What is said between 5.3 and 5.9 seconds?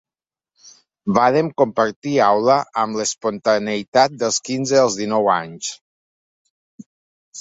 anys.